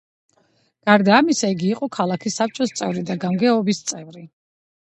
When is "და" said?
3.11-3.19